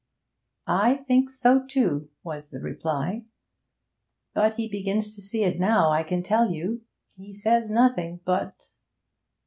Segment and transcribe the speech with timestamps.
[0.65, 3.25] 'I think so too,' was the reply.
[4.33, 6.81] 'But he begins to see it now, I can tell you.
[7.17, 8.71] He says nothing but.'